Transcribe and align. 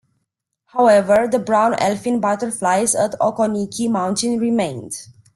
However, 0.65 1.27
the 1.27 1.37
brown 1.37 1.75
elfin 1.75 2.19
butterflies 2.19 2.95
at 2.95 3.11
Occoneechee 3.19 3.87
Mountain 3.87 4.39
remained. 4.39 4.93